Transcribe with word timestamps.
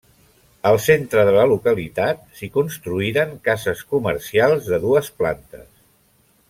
Al 0.69 0.77
centre 0.85 1.25
de 1.27 1.33
la 1.35 1.43
localitat 1.51 2.25
s'hi 2.39 2.49
construïren 2.57 3.37
cases 3.51 3.87
comercials 3.95 4.73
de 4.75 4.81
dues 4.89 5.13
plantes. 5.21 5.71